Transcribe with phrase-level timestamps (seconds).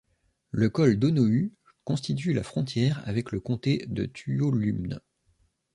[0.49, 1.53] Le col Donohue
[1.83, 4.99] constitue la frontière avec le comté de Tuolumne.